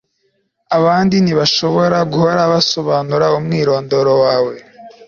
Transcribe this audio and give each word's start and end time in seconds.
abandi 0.77 1.15
ntibashobora 1.19 1.97
guhora 2.11 2.41
basobanura 2.53 3.25
umwirondoro 3.37 4.13
wawe 4.23 4.55